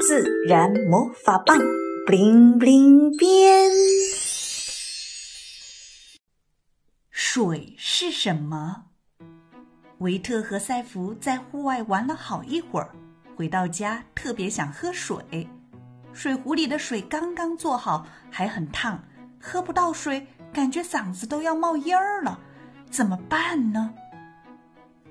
[0.00, 1.58] 自然魔法棒
[2.06, 3.70] ，bling bling 变。
[7.10, 8.84] 水是什么？
[9.98, 12.90] 维特和赛弗在户外玩了好一会儿，
[13.36, 15.46] 回到家特别想喝水。
[16.14, 19.04] 水壶里的水刚刚做好，还很烫，
[19.38, 22.40] 喝不到水，感觉嗓子都要冒烟儿了，
[22.90, 23.92] 怎么办呢？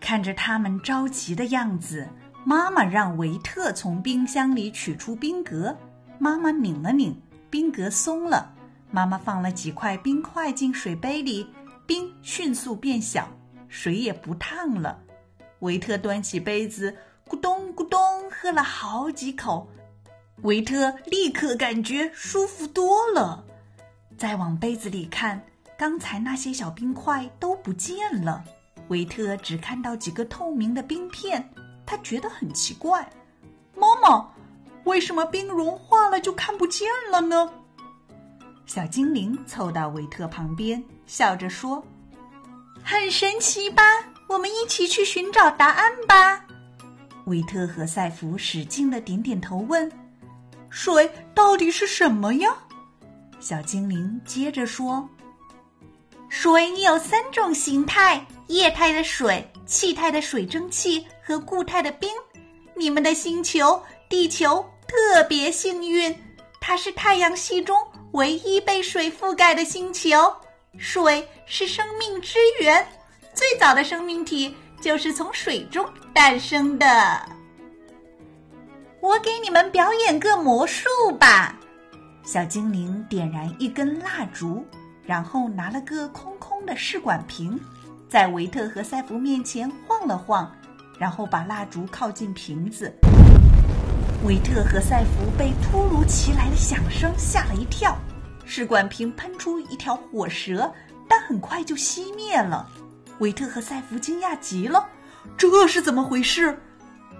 [0.00, 2.08] 看着他们着急的样子，
[2.44, 5.76] 妈妈让维特从冰箱里取出冰格。
[6.18, 8.52] 妈妈拧了拧，冰格松了。
[8.90, 11.46] 妈妈放了几块冰块进水杯里，
[11.86, 13.28] 冰迅速变小，
[13.68, 14.98] 水也不烫了。
[15.60, 16.96] 维特端起杯子，
[17.28, 17.98] 咕咚咕咚
[18.30, 19.68] 喝了好几口。
[20.42, 23.44] 维特立刻感觉舒服多了。
[24.16, 25.42] 再往杯子里看，
[25.78, 28.42] 刚才那些小冰块都不见了。
[28.88, 31.48] 维特只看到几个透明的冰片，
[31.90, 33.04] 他觉得很奇怪。
[33.74, 34.24] 妈妈，
[34.84, 37.50] 为什么冰融化了就看不见了呢？
[38.64, 41.84] 小精灵凑到维特旁边，笑着说
[42.84, 43.82] ：“很神奇吧？
[44.28, 46.44] 我们一起去寻找答案吧。”
[47.26, 49.90] 维特和赛弗使劲的点点头，问。
[50.68, 52.56] 水到底是什么呀？
[53.40, 55.08] 小精灵接着说
[56.30, 62.10] ：“水有三种形态：液态的水、气态的水蒸气和固态的冰。
[62.74, 66.12] 你们的星球地球特别幸运，
[66.60, 67.78] 它是太阳系中
[68.10, 70.10] 唯一被水覆盖的星球。
[70.76, 72.84] 水是生命之源，
[73.32, 76.86] 最早的生命体就是从水中诞生的。”
[79.00, 81.56] 我给你们表演个魔术吧！
[82.24, 84.64] 小精灵点燃一根蜡烛，
[85.04, 87.58] 然后拿了个空空的试管瓶，
[88.10, 90.50] 在维特和赛弗面前晃了晃，
[90.98, 92.92] 然后把蜡烛靠近瓶子。
[94.24, 97.96] 维特和赛弗被突如其来的响声吓了一跳，
[98.44, 100.68] 试管瓶喷出一条火舌，
[101.08, 102.68] 但很快就熄灭了。
[103.20, 104.84] 维特和赛弗惊讶极了，
[105.36, 106.58] 这是怎么回事？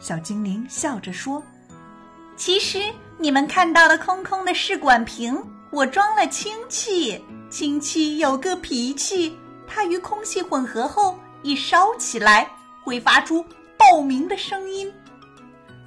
[0.00, 1.40] 小精灵笑着说。
[2.36, 5.40] 其实你们看到的空空的试管瓶，
[5.70, 7.24] 我装了氢气。
[7.48, 9.36] 氢气有个脾气，
[9.74, 12.46] 它与空气混合后一烧起来，
[12.84, 13.42] 会发出
[13.78, 14.92] 爆鸣的声音。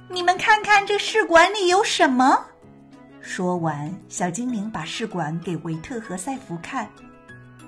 [0.08, 2.44] 你们看看这试管里有什么？
[3.20, 6.90] 说完，小精灵把试管给维特和赛弗看。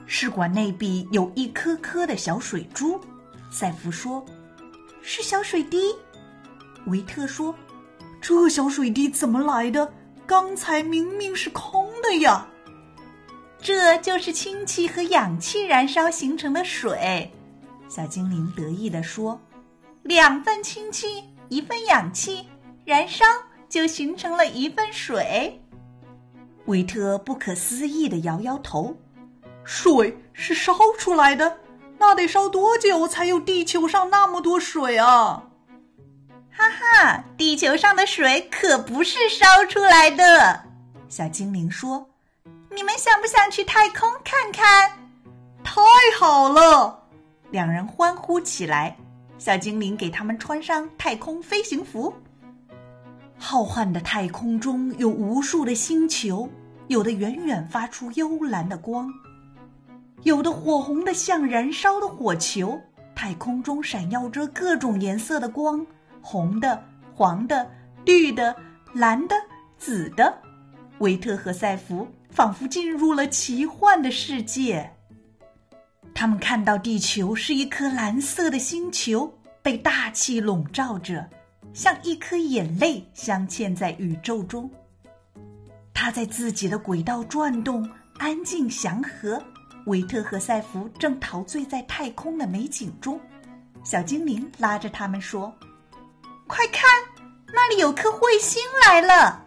[0.06, 3.00] 试管内壁有一颗颗的小水珠。
[3.50, 4.25] 赛弗说
[5.00, 5.95] ：“是小水滴。”
[6.87, 7.55] 维特说。
[8.21, 9.89] 这小水滴怎么来的？
[10.27, 12.47] 刚才明明是空的呀！
[13.69, 17.31] 这就是氢气和氧气燃烧形成的水。
[17.87, 19.39] 小精灵得意地说
[20.05, 22.49] ：“两份氢气，一份氧气，
[22.87, 23.27] 燃烧
[23.69, 25.62] 就形成了一份水。”
[26.65, 28.97] 维特不可思议地摇摇头
[29.65, 31.59] ：“水是烧出来的？
[31.99, 35.43] 那得烧多久才有地球上那么多水啊？”
[36.50, 40.65] 哈哈，地球上的水可不是烧出来的。
[41.11, 42.09] 小精灵说
[42.78, 44.89] ：“你们想不想去太空看看？”
[45.65, 45.81] 太
[46.16, 47.09] 好了，
[47.50, 48.97] 两人欢呼起来。
[49.37, 52.15] 小精灵给他们穿上太空飞行服。
[53.37, 56.49] 浩瀚的太空中有无数的星球，
[56.87, 59.12] 有的远远发出幽蓝的光，
[60.22, 62.81] 有的火红的像燃烧的火球。
[63.12, 65.84] 太空中闪耀着各种颜色的光。
[66.22, 66.81] 红的、
[67.12, 67.69] 黄的、
[68.05, 68.55] 绿的、
[68.93, 69.34] 蓝的、
[69.77, 70.33] 紫的，
[70.99, 74.93] 维特和赛弗仿佛进入了奇幻的世界。
[76.15, 81.28] 他们看到地球是一颗蓝色的星球，被大气笼罩着，
[81.72, 84.71] 像一颗眼泪镶嵌在宇宙中。
[85.94, 87.88] 它在自己的轨道转动，
[88.19, 89.43] 安静祥和。
[89.87, 93.19] 维特和赛弗正陶醉在太空的美景中。
[93.84, 95.53] 小精灵拉着他们说。
[96.47, 96.84] 快看，
[97.55, 99.47] 那里有颗彗星来了！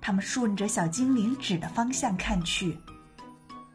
[0.00, 2.78] 他们顺着小精灵指的方向看去，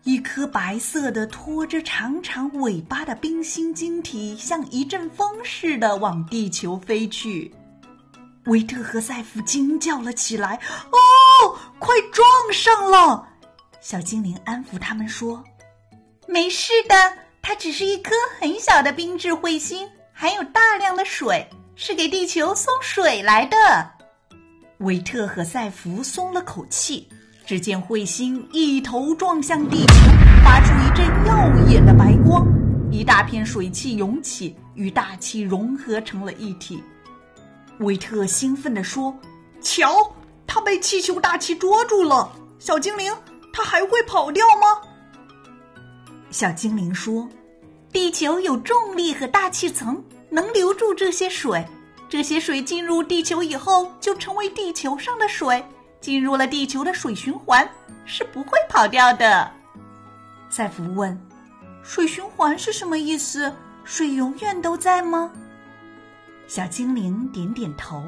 [0.04, 7.54] 一颗白色的、拖着长长尾巴的冰心晶体，像一阵风似的往地球飞去。
[8.46, 10.60] 维特和赛弗惊叫了起来
[10.92, 13.28] ：“哦，快撞上了！”
[13.80, 15.44] 小精灵安抚他们说
[16.28, 16.96] ：“没事的，
[17.42, 23.58] 它只是一颗很小的冰质彗星，含有大量的水。”是给地球送水来的。
[24.84, 27.08] 维特和赛弗松了口气。
[27.46, 29.94] 只见彗星一头撞向地球，
[30.46, 32.48] 发出一阵耀眼的白光，
[32.90, 36.82] 一大片水汽涌起，与大气融合成了一体。
[37.80, 39.14] 维特兴奋地说
[39.62, 39.94] ：“瞧，
[40.48, 42.32] 它被气球大气捉住了。
[42.60, 43.14] 小精灵，
[43.52, 44.88] 它还会跑掉吗？
[46.30, 47.28] 小精灵说
[47.92, 51.66] ：“地球有重力和大气层，能留住这些水。
[52.14, 55.66] 这些水进入地球以后，就成为地球上的水，
[56.00, 57.68] 进入了地球的水循环，
[58.06, 59.52] 是不会跑掉的。”
[60.48, 61.20] 赛弗问
[61.82, 63.52] ：“水循环是什么意思？
[63.84, 65.32] 水永远都在吗？”
[66.46, 68.04] 小精灵点点头。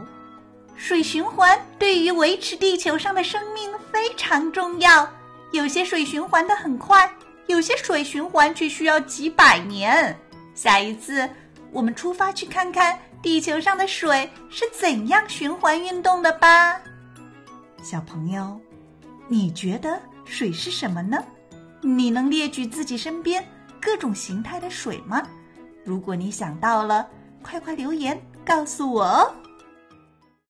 [0.76, 5.12] 水循环对于维持地球上的生命非常重要。
[5.52, 7.12] 有些水循环的很快，
[7.48, 10.16] 有些水循环却需要几百年。
[10.54, 11.28] 下一次
[11.72, 16.80] 我们出发去看看地球上的水是怎样循环运动的吧。
[17.82, 18.62] 小朋友，
[19.28, 21.18] 你觉得水是什么呢？
[21.82, 23.44] 你能列举自己身边
[23.82, 25.24] 各种形态的水吗？
[25.84, 27.10] 如果你想到了，
[27.42, 29.34] 快快留言告诉我哦。